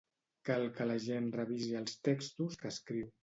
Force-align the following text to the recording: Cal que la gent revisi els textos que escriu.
Cal 0.47 0.63
que 0.77 0.87
la 0.91 0.95
gent 1.03 1.27
revisi 1.37 1.77
els 1.81 1.99
textos 2.09 2.61
que 2.63 2.73
escriu. 2.73 3.15